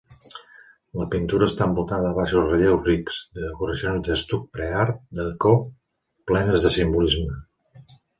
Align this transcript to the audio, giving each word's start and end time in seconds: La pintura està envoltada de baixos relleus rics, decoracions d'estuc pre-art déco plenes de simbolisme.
La 0.99 1.05
pintura 1.15 1.47
està 1.49 1.65
envoltada 1.71 2.07
de 2.07 2.13
baixos 2.19 2.47
relleus 2.47 2.87
rics, 2.87 3.19
decoracions 3.39 4.01
d'estuc 4.07 4.47
pre-art 4.57 4.97
déco 5.19 5.53
plenes 6.33 6.65
de 6.67 6.73
simbolisme. 6.77 7.37